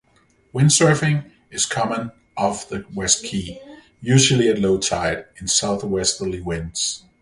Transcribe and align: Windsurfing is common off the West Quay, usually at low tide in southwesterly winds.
Windsurfing 0.51 1.29
is 1.51 1.67
common 1.67 2.11
off 2.35 2.67
the 2.67 2.83
West 2.91 3.23
Quay, 3.23 3.61
usually 3.99 4.49
at 4.49 4.57
low 4.57 4.79
tide 4.79 5.25
in 5.39 5.47
southwesterly 5.47 6.41
winds. 6.41 7.03